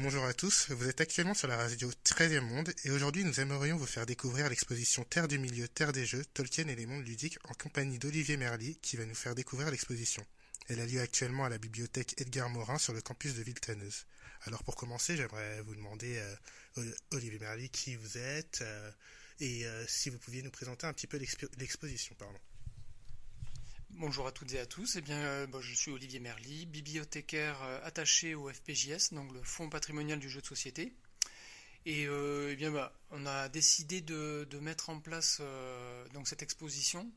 Bonjour 0.00 0.24
à 0.26 0.32
tous, 0.32 0.70
vous 0.70 0.88
êtes 0.88 1.00
actuellement 1.00 1.34
sur 1.34 1.48
la 1.48 1.56
radio 1.56 1.90
13e 2.04 2.38
Monde 2.38 2.72
et 2.84 2.92
aujourd'hui 2.92 3.24
nous 3.24 3.40
aimerions 3.40 3.76
vous 3.76 3.84
faire 3.84 4.06
découvrir 4.06 4.48
l'exposition 4.48 5.02
Terre 5.02 5.26
du 5.26 5.40
Milieu, 5.40 5.66
Terre 5.66 5.90
des 5.90 6.06
Jeux, 6.06 6.24
Tolkien 6.34 6.68
et 6.68 6.76
les 6.76 6.86
mondes 6.86 7.04
ludiques 7.04 7.36
en 7.48 7.54
compagnie 7.54 7.98
d'Olivier 7.98 8.36
Merly 8.36 8.76
qui 8.76 8.96
va 8.96 9.04
nous 9.06 9.16
faire 9.16 9.34
découvrir 9.34 9.72
l'exposition. 9.72 10.24
Elle 10.68 10.78
a 10.78 10.86
lieu 10.86 11.00
actuellement 11.00 11.46
à 11.46 11.48
la 11.48 11.58
bibliothèque 11.58 12.14
Edgar 12.20 12.48
Morin 12.48 12.78
sur 12.78 12.92
le 12.92 13.00
campus 13.00 13.34
de 13.34 13.42
Villetaneuse. 13.42 14.06
Alors 14.42 14.62
pour 14.62 14.76
commencer, 14.76 15.16
j'aimerais 15.16 15.62
vous 15.62 15.74
demander, 15.74 16.18
euh, 16.76 16.92
Olivier 17.10 17.40
Merly, 17.40 17.68
qui 17.68 17.96
vous 17.96 18.18
êtes 18.18 18.60
euh, 18.62 18.92
et 19.40 19.66
euh, 19.66 19.84
si 19.88 20.10
vous 20.10 20.18
pouviez 20.18 20.42
nous 20.42 20.52
présenter 20.52 20.86
un 20.86 20.92
petit 20.92 21.08
peu 21.08 21.18
l'exposition. 21.58 22.14
Pardon. 22.16 22.38
Bonjour 24.00 24.28
à 24.28 24.30
toutes 24.30 24.52
et 24.52 24.60
à 24.60 24.66
tous. 24.66 24.94
Eh 24.94 25.00
bien, 25.00 25.18
euh, 25.18 25.60
je 25.60 25.74
suis 25.74 25.90
Olivier 25.90 26.20
Merly, 26.20 26.66
bibliothécaire 26.66 27.60
euh, 27.64 27.80
attaché 27.82 28.36
au 28.36 28.48
FPJS, 28.48 29.12
donc 29.12 29.32
le 29.32 29.42
Fonds 29.42 29.68
patrimonial 29.68 30.20
du 30.20 30.30
jeu 30.30 30.40
de 30.40 30.46
société. 30.46 30.92
Et 31.84 32.06
euh, 32.06 32.50
eh 32.52 32.54
bien, 32.54 32.70
bah, 32.70 32.92
on 33.10 33.26
a 33.26 33.48
décidé 33.48 34.00
de, 34.00 34.46
mettre 34.60 34.90
en 34.90 35.00
place 35.00 35.42
donc 36.14 36.28
cette 36.28 36.44
exposition 36.44 37.10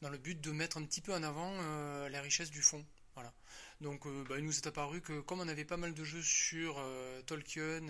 dans 0.00 0.10
le 0.10 0.16
but 0.16 0.40
de 0.40 0.52
mettre 0.52 0.76
un 0.76 0.84
petit 0.84 1.00
peu 1.00 1.12
en 1.12 1.24
avant 1.24 1.60
la 2.08 2.22
richesse 2.22 2.52
du 2.52 2.62
fonds. 2.62 2.86
Voilà. 3.14 3.34
Donc, 3.80 4.06
bah, 4.28 4.36
il 4.38 4.44
nous 4.44 4.56
est 4.56 4.66
apparu 4.68 5.00
que 5.00 5.18
comme 5.18 5.40
on 5.40 5.48
avait 5.48 5.64
pas 5.64 5.76
mal 5.76 5.92
de 5.92 6.04
jeux 6.04 6.22
sur 6.22 6.80
Tolkien, 7.26 7.82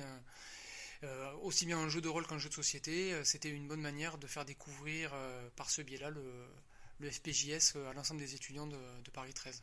aussi 1.42 1.66
bien 1.66 1.76
un 1.76 1.90
jeu 1.90 2.00
de 2.00 2.08
rôle 2.08 2.26
qu'un 2.26 2.38
jeu 2.38 2.48
de 2.48 2.54
société, 2.54 3.14
c'était 3.24 3.50
une 3.50 3.68
bonne 3.68 3.82
manière 3.82 4.16
de 4.16 4.26
faire 4.26 4.46
découvrir 4.46 5.12
par 5.54 5.68
ce 5.68 5.82
biais-là 5.82 6.08
le 6.08 6.22
le 6.98 7.10
FPJS 7.10 7.76
euh, 7.76 7.90
à 7.90 7.92
l'ensemble 7.92 8.20
des 8.20 8.34
étudiants 8.34 8.66
de, 8.66 8.78
Paris 9.12 9.34
13. 9.34 9.60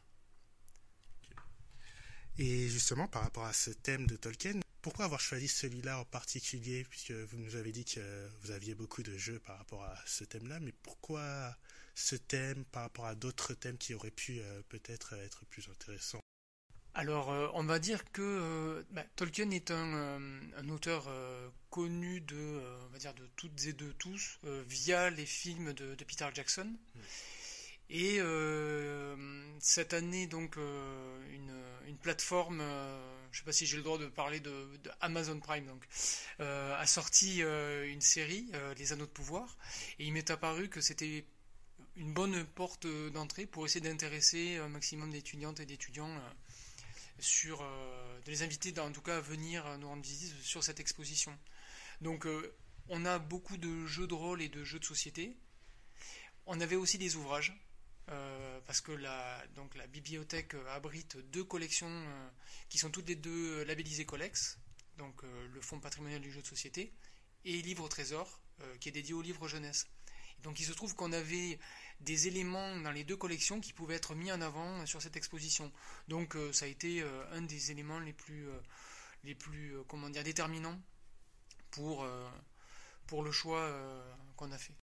Et 2.37 2.67
justement, 2.67 3.07
par 3.07 3.23
rapport 3.23 3.45
à 3.45 3.53
ce 3.53 3.71
thème 3.71 4.07
de 4.07 4.15
Tolkien, 4.15 4.59
pourquoi 4.81 5.05
avoir 5.05 5.21
choisi 5.21 5.47
celui-là 5.47 5.99
en 5.99 6.05
particulier? 6.05 6.85
Puisque 6.89 7.11
vous 7.11 7.37
nous 7.37 7.55
avez 7.55 7.71
dit 7.71 7.85
que 7.85 8.29
vous 8.41 8.51
aviez 8.51 8.75
beaucoup 8.75 9.03
de 9.03 9.17
jeux 9.17 9.39
par 9.39 9.57
rapport 9.57 9.83
à 9.83 9.97
ce 10.05 10.23
thème-là, 10.23 10.59
mais 10.59 10.73
pourquoi 10.83 11.55
ce 11.95 12.15
thème 12.15 12.65
par 12.65 12.83
rapport 12.83 13.05
à 13.05 13.15
d'autres 13.15 13.53
thèmes 13.53 13.77
qui 13.77 13.93
auraient 13.93 14.11
pu 14.11 14.39
euh, 14.39 14.61
peut-être 14.69 15.13
être 15.13 15.45
plus 15.45 15.67
intéressants? 15.69 16.19
Alors, 16.95 17.31
euh, 17.31 17.47
on 17.53 17.63
va 17.63 17.77
dire 17.79 18.11
que 18.11 18.85
bah, 18.91 19.03
Tolkien 19.15 19.51
est 19.51 19.69
un, 19.71 20.19
auteur 20.69 21.07
connu 21.69 22.21
de, 22.21 22.61
on 22.85 22.91
va 22.91 22.97
dire 22.97 23.13
de 23.13 23.27
toutes 23.35 23.65
et 23.65 23.73
de 23.73 23.91
tous 23.91 24.39
via 24.67 25.09
les 25.09 25.25
films 25.25 25.73
de, 25.73 25.95
Peter 25.95 26.27
Jackson. 26.33 26.73
Hmm. 26.95 26.99
Et 27.89 28.17
euh, 28.19 29.15
cette 29.59 29.93
année, 29.93 30.27
donc, 30.27 30.57
euh, 30.57 31.33
une, 31.87 31.97
plateforme, 31.97 32.59
euh, 32.61 33.25
je 33.31 33.37
ne 33.37 33.39
sais 33.39 33.45
pas 33.45 33.51
si 33.51 33.65
j'ai 33.65 33.77
le 33.77 33.83
droit 33.83 33.97
de 33.97 34.07
parler 34.07 34.39
de, 34.39 34.67
Amazon 35.01 35.39
Prime, 35.39 35.65
donc, 35.65 35.85
a 36.39 36.85
sorti 36.85 37.41
une 37.41 38.01
série, 38.01 38.47
Les 38.77 38.93
Anneaux 38.93 39.05
de 39.05 39.11
Pouvoir, 39.11 39.57
et 39.99 40.05
il 40.05 40.13
m'est 40.13 40.29
apparu 40.29 40.69
que 40.69 40.81
c'était 40.81 41.25
une 41.95 42.13
bonne 42.13 42.43
porte 42.43 42.85
d'entrée 43.13 43.45
pour 43.45 43.65
essayer 43.65 43.81
d'intéresser 43.81 44.57
un 44.57 44.67
maximum 44.67 45.11
d'étudiantes 45.11 45.59
et 45.59 45.65
d'étudiants 45.65 46.11
sur, 47.19 47.59
de 47.59 48.31
les 48.31 48.43
inviter 48.43 48.77
en 48.79 48.91
tout 48.91 49.01
cas 49.01 49.17
à 49.17 49.21
venir 49.21 49.77
nous 49.77 49.87
rendre 49.87 50.03
visite 50.03 50.33
sur 50.41 50.63
cette 50.63 50.79
exposition. 50.79 51.37
Donc, 52.01 52.27
on 52.89 53.05
a 53.05 53.19
beaucoup 53.19 53.57
de 53.57 53.85
jeux 53.85 54.07
de 54.07 54.13
rôle 54.13 54.41
et 54.41 54.49
de 54.49 54.63
jeux 54.63 54.79
de 54.79 54.85
société. 54.85 55.37
On 56.45 56.59
avait 56.61 56.75
aussi 56.75 56.97
des 56.97 57.15
ouvrages 57.15 57.53
euh, 58.11 58.59
parce 58.67 58.81
que 58.81 58.91
la, 58.91 59.43
donc 59.55 59.73
la 59.75 59.87
bibliothèque 59.87 60.53
euh, 60.53 60.75
abrite 60.75 61.17
deux 61.31 61.43
collections 61.43 61.89
euh, 61.89 62.29
qui 62.69 62.77
sont 62.77 62.91
toutes 62.91 63.07
les 63.07 63.15
deux 63.15 63.63
labellisées 63.63 64.05
Colex, 64.05 64.59
donc 64.97 65.23
le 65.23 65.61
Fonds 65.61 65.79
patrimonial 65.79 66.21
du 66.21 66.31
jeu 66.31 66.41
de 66.41 66.47
société, 66.47 66.93
et 67.43 67.61
Livre 67.61 67.83
au 67.83 67.89
Trésor, 67.89 68.39
qui 68.79 68.87
est 68.87 68.93
dédié 68.93 69.13
au 69.13 69.21
livre 69.21 69.45
jeunesse. 69.49 69.87
Donc 70.43 70.59
il 70.59 70.65
se 70.65 70.73
trouve 70.73 70.95
qu'on 70.95 71.11
avait 71.11 71.59
des 72.01 72.27
éléments 72.27 72.77
dans 72.81 72.91
les 72.91 73.03
deux 73.03 73.17
collections 73.17 73.61
qui 73.61 73.73
pouvaient 73.73 73.95
être 73.95 74.15
mis 74.15 74.31
en 74.31 74.41
avant 74.41 74.85
sur 74.85 75.01
cette 75.01 75.15
exposition. 75.15 75.71
Donc 76.07 76.37
ça 76.51 76.65
a 76.65 76.67
été 76.67 77.03
un 77.31 77.41
des 77.41 77.71
éléments 77.71 77.99
les 77.99 78.13
plus, 78.13 78.47
les 79.23 79.33
plus 79.33 79.75
comment 79.87 80.09
dire, 80.09 80.23
déterminants 80.23 80.79
pour, 81.71 82.05
pour 83.07 83.23
le 83.23 83.31
choix 83.31 83.71
qu'on 84.35 84.51
a 84.51 84.57
fait. 84.57 84.75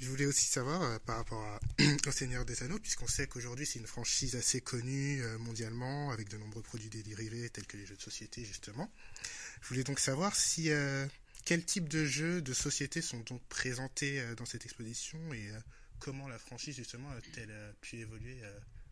Je 0.00 0.08
voulais 0.08 0.26
aussi 0.26 0.46
savoir 0.46 0.82
euh, 0.82 0.98
par 1.00 1.16
rapport 1.16 1.42
à, 1.42 1.58
au 2.06 2.12
Seigneur 2.12 2.44
des 2.44 2.62
Anneaux, 2.62 2.78
puisqu'on 2.78 3.08
sait 3.08 3.26
qu'aujourd'hui 3.26 3.66
c'est 3.66 3.80
une 3.80 3.86
franchise 3.86 4.36
assez 4.36 4.60
connue 4.60 5.22
euh, 5.22 5.38
mondialement, 5.38 6.10
avec 6.12 6.28
de 6.28 6.36
nombreux 6.36 6.62
produits 6.62 6.88
dérivés 6.88 7.50
tels 7.50 7.66
que 7.66 7.76
les 7.76 7.84
jeux 7.84 7.96
de 7.96 8.02
société 8.02 8.44
justement. 8.44 8.90
Je 9.60 9.68
voulais 9.68 9.82
donc 9.82 9.98
savoir 9.98 10.36
si 10.36 10.70
euh, 11.48 11.54
quel 11.54 11.64
type 11.64 11.88
de 11.88 12.04
jeux 12.04 12.42
de 12.42 12.52
société 12.52 13.00
sont 13.00 13.20
donc 13.20 13.42
présentés 13.48 14.22
dans 14.36 14.44
cette 14.44 14.64
exposition 14.64 15.18
et 15.32 15.50
comment 15.98 16.28
la 16.28 16.38
franchise 16.38 16.76
justement 16.76 17.10
a-t-elle 17.10 17.74
pu 17.80 17.96
évoluer 17.96 18.42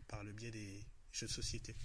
par 0.07 0.23
le 0.23 0.31
biais 0.31 0.51
des 0.51 0.83
jeux 1.11 1.27
de 1.27 1.31
société? 1.31 1.75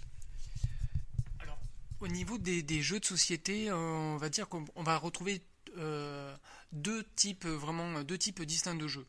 Alors, 1.41 1.59
au 2.01 2.09
niveau 2.09 2.39
des, 2.39 2.83
jeux 2.83 3.01
de 3.01 3.05
société, 3.05 3.71
on 3.73 4.17
va 4.17 4.29
dire 4.29 4.49
qu'on 4.49 4.83
va 4.83 4.97
retrouver 4.97 5.43
euh, 5.79 6.37
deux 6.73 7.05
types 7.17 7.47
vraiment 7.47 8.03
deux 8.03 8.19
types 8.19 8.43
distincts 8.43 8.75
de 8.75 8.89
jeux. 8.89 9.07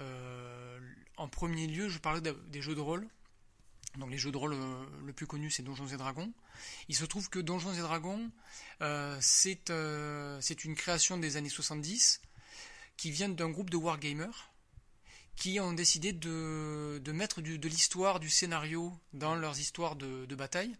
Euh, 0.00 0.78
en 1.16 1.28
premier 1.28 1.66
lieu, 1.66 1.88
je 1.88 1.98
parlais 1.98 2.20
des 2.20 2.62
jeux 2.62 2.74
de 2.74 2.80
rôle. 2.80 3.06
Donc 3.98 4.10
les 4.10 4.18
jeux 4.18 4.32
de 4.32 4.36
rôle 4.36 4.54
euh, 4.54 4.84
le 5.04 5.12
plus 5.12 5.26
connu 5.26 5.50
c'est 5.50 5.62
Donjons 5.62 5.86
et 5.86 5.96
Dragons. 5.96 6.32
Il 6.88 6.96
se 6.96 7.04
trouve 7.04 7.28
que 7.28 7.38
Donjons 7.38 7.74
et 7.74 7.80
Dragons 7.80 8.30
c'est 9.20 9.72
c'est 10.40 10.64
une 10.64 10.74
création 10.74 11.18
des 11.18 11.36
années 11.36 11.48
70 11.48 12.20
qui 12.96 13.10
vient 13.10 13.28
d'un 13.28 13.50
groupe 13.50 13.70
de 13.70 13.76
wargamers 13.76 14.50
qui 15.36 15.60
ont 15.60 15.74
décidé 15.74 16.12
de, 16.12 17.12
mettre 17.12 17.42
de 17.42 17.68
l'histoire, 17.68 18.20
du 18.20 18.30
scénario 18.30 18.92
dans 19.12 19.34
leurs 19.34 19.60
histoires 19.60 19.94
de, 19.94 20.34
bataille. 20.34 20.74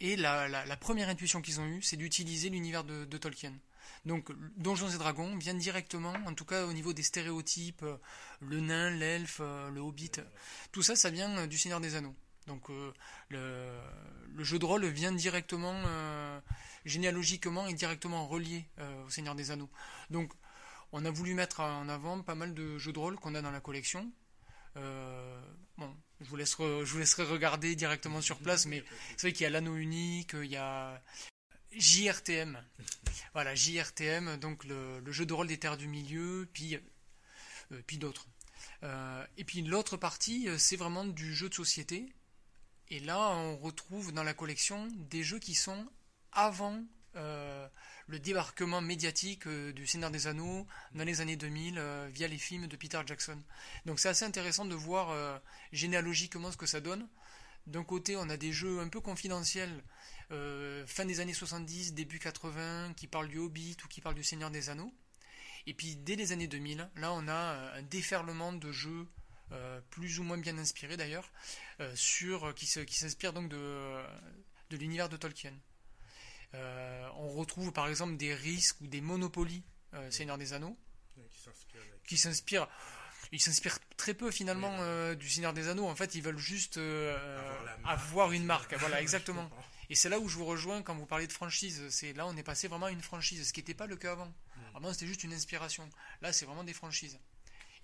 Et 0.00 0.16
la, 0.16 0.76
première 0.80 1.08
intuition 1.08 1.40
qu'ils 1.40 1.60
ont 1.60 1.66
eue, 1.66 1.80
c'est 1.80 1.96
d'utiliser 1.96 2.50
l'univers 2.50 2.84
de, 2.84 3.04
de 3.04 3.18
Tolkien. 3.18 3.52
Donc 4.04 4.30
Donjons 4.56 4.90
et 4.90 4.98
Dragons 4.98 5.36
vient 5.36 5.54
directement, 5.54 6.14
en 6.26 6.34
tout 6.34 6.44
cas 6.44 6.66
au 6.66 6.72
niveau 6.72 6.92
des 6.92 7.02
stéréotypes, 7.02 7.82
euh, 7.82 7.96
le 8.40 8.60
nain, 8.60 8.90
l'elfe, 8.90 9.38
euh, 9.40 9.70
le 9.70 9.80
hobbit, 9.80 10.12
tout 10.72 10.82
ça, 10.82 10.94
ça 10.96 11.10
vient 11.10 11.38
euh, 11.38 11.46
du 11.46 11.56
Seigneur 11.56 11.80
des 11.80 11.94
Anneaux. 11.94 12.14
Donc 12.46 12.68
le, 13.30 13.80
jeu 14.38 14.58
de 14.58 14.64
rôle 14.64 14.84
vient 14.86 15.12
directement, 15.12 15.74
généalogiquement 16.84 17.66
et 17.66 17.74
directement 17.74 18.26
relié 18.26 18.66
au 19.06 19.10
Seigneur 19.10 19.34
des 19.34 19.50
Anneaux. 19.50 19.70
Donc 20.10 20.32
on 20.92 21.04
a 21.04 21.10
voulu 21.10 21.34
mettre 21.34 21.60
en 21.60 21.88
avant 21.88 22.20
pas 22.22 22.34
mal 22.34 22.52
de 22.54 22.78
jeux 22.78 22.92
de 22.92 22.98
rôle 22.98 23.16
qu'on 23.16 23.34
a 23.34 23.42
dans 23.42 23.50
la 23.50 23.60
collection. 23.60 24.12
bon, 24.74 25.96
je 26.20 26.28
vous, 26.28 26.36
laisserai, 26.36 27.24
regarder 27.24 27.74
directement 27.76 28.20
sur 28.20 28.38
place, 28.38 28.66
mais 28.66 28.84
c'est 29.16 29.28
vrai 29.28 29.32
qu'il 29.32 29.44
y 29.44 29.46
a 29.46 29.50
l'anneau 29.50 29.76
unique, 29.76 30.32
il 30.34 30.50
y 30.50 30.56
a 30.56 31.00
JRTM. 31.76 32.62
Voilà, 33.32 33.54
JRTM, 33.54 34.36
donc 34.36 34.64
le, 34.64 35.02
jeu 35.10 35.26
de 35.26 35.32
rôle 35.32 35.48
des 35.48 35.58
terres 35.58 35.76
du 35.76 35.88
milieu, 35.88 36.48
puis, 36.52 36.76
euh, 37.72 37.80
d'autres. 37.98 38.26
Euh, 38.82 39.26
et 39.36 39.44
puis 39.44 39.62
l'autre 39.62 39.96
partie, 39.96 40.48
euh, 40.48 40.58
c'est 40.58 40.76
vraiment 40.76 41.04
du 41.04 41.34
jeu 41.34 41.48
de 41.48 41.54
société. 41.54 42.12
Et 42.94 43.00
là, 43.00 43.18
on 43.18 43.56
retrouve 43.56 44.12
dans 44.12 44.22
la 44.22 44.34
collection 44.34 44.86
des 45.10 45.24
jeux 45.24 45.40
qui 45.40 45.56
sont 45.56 45.84
avant 46.30 46.80
le 47.14 48.18
débarquement 48.20 48.80
médiatique 48.80 49.48
du 49.48 49.84
Seigneur 49.84 50.12
des 50.12 50.28
Anneaux 50.28 50.64
dans 50.94 51.02
les 51.02 51.20
années 51.20 51.34
2000 51.34 51.80
via 52.12 52.28
les 52.28 52.38
films 52.38 52.68
de 52.68 52.76
Peter 52.76 53.00
Jackson. 53.04 53.42
Donc 53.84 53.98
c'est 53.98 54.10
assez 54.10 54.24
intéressant 54.24 54.64
de 54.64 54.76
voir 54.76 55.40
généalogiquement 55.72 56.52
ce 56.52 56.56
que 56.56 56.66
ça 56.66 56.80
donne. 56.80 57.08
D'un 57.66 57.82
côté, 57.82 58.16
on 58.16 58.28
a 58.28 58.36
des 58.36 58.52
jeux 58.52 58.78
un 58.78 58.88
peu 58.88 59.00
confidentiels 59.00 59.82
euh, 60.30 60.86
fin 60.86 61.04
des 61.04 61.18
années 61.18 61.34
70, 61.34 61.94
début 61.94 62.20
80, 62.20 62.94
qui 62.94 63.08
parle 63.08 63.26
du 63.26 63.38
Hobbit 63.38 63.76
ou 63.84 63.88
qui 63.88 64.02
parle 64.02 64.14
du 64.14 64.22
Seigneur 64.22 64.52
des 64.52 64.70
Anneaux. 64.70 64.94
Et 65.66 65.74
puis 65.74 65.96
dès 65.96 66.14
les 66.14 66.30
années 66.30 66.46
2000, 66.46 66.88
là 66.94 67.12
on 67.12 67.26
a 67.26 67.32
euh, 67.32 67.78
un 67.80 67.82
déferlement 67.82 68.52
de 68.52 68.70
jeux 68.70 69.08
euh, 69.52 69.80
plus 69.90 70.18
ou 70.18 70.22
moins 70.22 70.38
bien 70.38 70.56
inspirés 70.58 70.96
d'ailleurs, 70.96 71.30
sur 71.94 72.54
qui, 72.54 72.66
qui 72.86 72.96
s'inspire 72.96 73.32
donc 73.32 73.48
de, 73.48 74.02
de 74.70 74.76
l'univers 74.76 75.08
de 75.08 75.16
Tolkien. 75.16 75.52
on 76.52 77.28
retrouve 77.30 77.72
par 77.72 77.88
exemple 77.88 78.16
des 78.16 78.34
risques 78.34 78.80
ou 78.80 78.86
des 78.86 79.00
monopolies 79.00 79.64
Seigneur 80.10 80.38
des 80.38 80.52
Anneaux, 80.52 80.78
qui 82.06 82.16
s'inspirent 82.16 82.68
ils 83.32 83.40
s'inspirent 83.40 83.78
très 83.96 84.14
peu 84.14 84.30
finalement 84.30 85.14
du 85.14 85.28
Seigneur 85.28 85.52
des 85.52 85.68
Anneaux. 85.68 85.88
En 85.88 85.96
fait, 85.96 86.14
ils 86.14 86.22
veulent 86.22 86.38
juste 86.38 86.78
avoir, 87.84 88.30
une 88.30 88.44
marque. 88.44 88.74
voilà, 88.78 89.00
exactement. 89.00 89.50
Et 89.90 89.94
c'est 89.94 90.08
là 90.08 90.18
où 90.18 90.28
je 90.28 90.36
vous 90.36 90.44
rejoins 90.44 90.82
quand 90.82 90.94
vous 90.94 91.06
parlez 91.06 91.26
de 91.26 91.32
franchise. 91.32 91.82
C'est 91.90 92.12
là 92.12 92.26
on 92.26 92.36
est 92.36 92.42
passé 92.42 92.68
vraiment 92.68 92.86
à 92.86 92.90
une 92.90 93.02
franchise, 93.02 93.46
ce 93.46 93.52
qui 93.52 93.60
n'était 93.60 93.74
pas 93.74 93.86
le 93.86 93.96
cas 93.96 94.12
avant. 94.12 94.26
Hmm. 94.26 94.76
Avant 94.76 94.92
c'était 94.92 95.06
juste 95.06 95.24
une 95.24 95.32
inspiration. 95.32 95.88
Là 96.22 96.32
c'est 96.32 96.46
vraiment 96.46 96.64
des 96.64 96.72
franchises. 96.72 97.18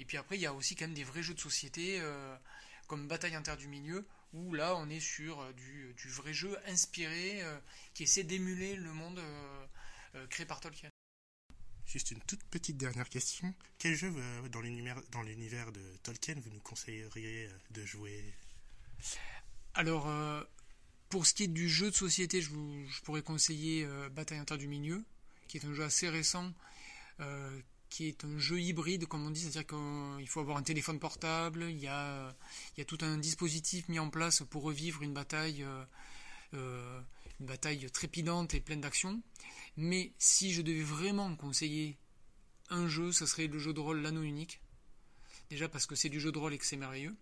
Et 0.01 0.07
puis 0.07 0.17
après 0.17 0.37
il 0.37 0.41
y 0.41 0.47
a 0.47 0.55
aussi 0.55 0.75
quand 0.75 0.87
même 0.87 0.95
des 0.95 1.05
vrais 1.05 1.23
jeux 1.23 1.35
de 1.35 1.41
société 1.41 2.01
euh, 2.01 2.35
comme 2.89 3.07
Bataille 3.07 3.37
en 3.37 3.43
Terre 3.43 3.59
du 3.59 3.69
Milieu 3.69 4.07
où 4.33 4.55
là 4.55 4.75
on 4.77 4.89
est 4.89 5.01
sur 5.01 5.41
euh, 5.41 5.53
du, 5.53 6.09
vrai 6.09 6.33
jeu 6.33 6.57
inspiré 6.67 7.43
euh, 7.43 7.59
qui 7.93 8.05
essaie 8.05 8.25
d'émuler 8.25 8.77
le 8.77 8.93
monde 8.95 9.21
créés 10.31 10.47
par 10.47 10.59
Tolkien. 10.59 10.89
Juste 11.87 12.11
une 12.11 12.21
toute 12.21 12.43
petite 12.45 12.77
dernière 12.77 13.09
question. 13.09 13.55
Quel 13.79 13.95
jeu 13.95 14.13
dans 14.51 14.61
l'univers 14.61 15.71
de 15.71 15.97
Tolkien 16.03 16.35
vous 16.43 16.51
nous 16.51 16.61
conseilleriez 16.61 17.49
de 17.71 17.85
jouer? 17.85 18.25
Alors, 19.75 20.09
pour 21.09 21.27
ce 21.27 21.35
qui 21.35 21.45
est 21.45 21.49
du 21.49 21.69
jeu 21.69 21.91
de 21.91 21.95
société, 21.95 22.43
je, 22.43 22.51
pourrais 23.05 23.23
conseiller 23.23 23.87
Bataille 24.11 24.41
en 24.41 24.45
Terre 24.45 24.59
du 24.59 24.67
Milieu, 24.67 25.05
qui 25.47 25.59
est 25.59 25.65
un 25.65 25.75
jeu 25.75 25.85
assez 25.85 26.09
récent, 26.09 26.53
qui 27.91 28.07
est 28.07 28.25
un 28.25 28.39
jeu 28.39 28.61
hybride, 28.61 29.07
comme 29.07 29.27
on 29.27 29.31
dit, 29.31 29.41
c'est-à-dire 29.41 29.67
qu'il 29.67 30.29
faut 30.29 30.41
avoir 30.41 30.57
un 30.57 30.63
téléphone 30.63 30.99
portable, 30.99 31.67
il 31.69 31.79
y, 31.79 31.89
a, 31.89 32.35
tout 32.87 32.99
un 33.03 33.19
dispositif 33.19 33.89
mis 33.89 33.99
en 33.99 34.09
place 34.09 34.43
pour 34.49 34.63
revivre 34.63 35.03
une 35.03 35.13
bataille, 35.13 35.65
euh, 35.65 35.85
euh, 36.55 37.01
une 37.41 37.47
bataille 37.47 37.91
trépidante 37.91 38.55
et 38.55 38.61
pleine 38.61 38.81
d'action. 38.81 39.21
Mais 39.77 40.13
si 40.19 40.53
je 40.53 40.63
devais 40.63 40.83
vraiment 40.83 41.35
conseiller 41.37 41.99
un 42.71 42.89
jeu, 42.89 43.13
ce 43.13 43.27
serait 43.27 43.49
le 43.49 43.59
jeu 43.59 43.73
de 43.73 43.81
rôle 43.81 44.01
L'Anneau 44.01 44.23
Unique. 44.23 44.61
Déjà 45.51 45.69
parce 45.69 45.87
que 45.87 45.97
c'est 45.97 46.09
du 46.09 46.21
jeu 46.21 46.31
de 46.31 46.39
rôle 46.39 46.55
et 46.55 46.59
que 46.59 46.67
c'est 46.67 46.77
merveilleux 46.77 47.17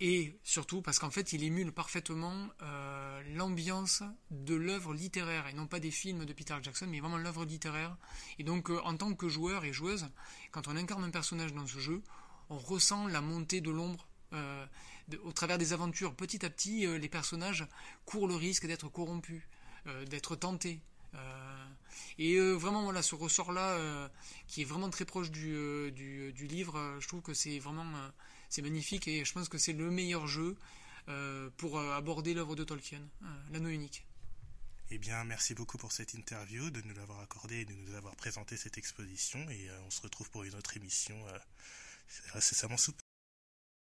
et 0.00 0.38
surtout 0.42 0.80
parce 0.80 0.98
qu'en 0.98 1.10
fait 1.10 1.32
il 1.34 1.44
émule 1.44 1.72
parfaitement 1.72 2.48
euh, 2.62 3.22
l'ambiance 3.34 4.02
de 4.30 4.54
l'œuvre 4.54 4.94
littéraire 4.94 5.46
et 5.46 5.52
non 5.52 5.66
pas 5.66 5.78
des 5.78 5.90
films 5.90 6.24
de 6.24 6.32
Peter 6.32 6.56
Jackson 6.62 6.86
mais 6.88 7.00
vraiment 7.00 7.18
l'œuvre 7.18 7.44
littéraire. 7.44 7.96
Et 8.38 8.44
donc 8.44 8.70
euh, 8.70 8.80
en 8.84 8.96
tant 8.96 9.14
que 9.14 9.28
joueur 9.28 9.64
et 9.64 9.72
joueuse 9.72 10.06
quand 10.52 10.68
on 10.68 10.76
incarne 10.76 11.04
un 11.04 11.10
personnage 11.10 11.52
dans 11.52 11.66
ce 11.66 11.78
jeu 11.78 12.02
on 12.48 12.56
ressent 12.56 13.06
la 13.08 13.20
montée 13.20 13.60
de 13.60 13.70
l'ombre 13.70 14.08
euh, 14.32 14.66
au 15.22 15.32
travers 15.32 15.58
des 15.58 15.72
aventures. 15.72 16.14
Petit 16.14 16.46
à 16.46 16.50
petit 16.50 16.86
les 16.86 17.08
personnages 17.08 17.66
courent 18.06 18.28
le 18.28 18.36
risque 18.36 18.66
d'être 18.66 18.88
corrompus 18.88 19.42
d'être 20.08 20.36
tentés 20.36 20.80
et 22.18 22.38
vraiment 22.38 22.84
voilà 22.84 23.02
ce 23.02 23.14
ressort 23.16 23.50
là 23.50 24.08
qui 24.46 24.62
est 24.62 24.64
vraiment 24.64 24.88
très 24.90 25.04
proche 25.04 25.30
du, 25.30 25.90
du 25.92 26.46
livre 26.46 26.98
je 27.00 27.08
trouve 27.08 27.22
que 27.22 27.34
c'est 27.34 27.58
vraiment 27.58 27.86
c'est 28.50 28.62
magnifique 28.62 29.08
et 29.08 29.24
je 29.24 29.32
pense 29.32 29.48
que 29.48 29.56
c'est 29.56 29.72
le 29.72 29.90
meilleur 29.90 30.26
jeu 30.26 30.56
euh, 31.08 31.48
pour 31.56 31.78
euh, 31.78 31.96
aborder 31.96 32.34
l'œuvre 32.34 32.56
de 32.56 32.64
Tolkien, 32.64 33.00
euh, 33.22 33.26
l'anneau 33.52 33.70
unique. 33.70 34.04
Eh 34.90 34.98
bien, 34.98 35.24
merci 35.24 35.54
beaucoup 35.54 35.78
pour 35.78 35.92
cette 35.92 36.14
interview, 36.14 36.68
de 36.70 36.82
nous 36.82 36.94
l'avoir 36.94 37.20
accordé 37.20 37.60
et 37.60 37.64
de 37.64 37.72
nous 37.72 37.94
avoir 37.94 38.16
présenté 38.16 38.56
cette 38.56 38.76
exposition. 38.76 39.38
Et 39.48 39.68
on 39.86 39.90
se 39.90 40.02
retrouve 40.02 40.28
pour 40.30 40.42
une 40.42 40.54
autre 40.56 40.76
émission 40.76 41.16
récemment 42.32 42.76
sous 42.76 42.92